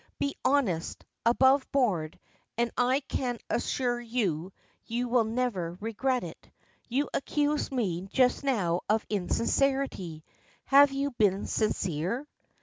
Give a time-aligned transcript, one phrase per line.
[0.17, 2.19] Be honest, above board,
[2.57, 4.51] and, I can assure you,
[4.87, 6.49] you will never regret it.
[6.89, 10.23] You accused me just now of insincerity.
[10.65, 12.27] Have you been sincere?"